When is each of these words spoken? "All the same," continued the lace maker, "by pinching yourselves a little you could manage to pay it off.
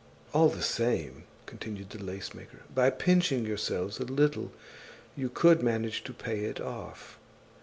"All 0.33 0.49
the 0.49 0.63
same," 0.63 1.25
continued 1.45 1.91
the 1.91 2.03
lace 2.03 2.33
maker, 2.33 2.61
"by 2.73 2.89
pinching 2.89 3.45
yourselves 3.45 3.99
a 3.99 4.03
little 4.03 4.51
you 5.15 5.29
could 5.29 5.61
manage 5.61 6.03
to 6.05 6.11
pay 6.11 6.45
it 6.45 6.59
off. 6.59 7.19